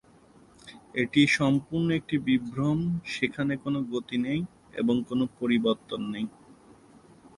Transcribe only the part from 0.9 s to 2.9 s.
এটি সম্পূর্ণ একটি বিভ্রম: